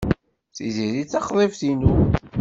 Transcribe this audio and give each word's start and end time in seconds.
Tiziri 0.55 1.01
d 1.05 1.07
taxḍibt-inu. 1.11 1.91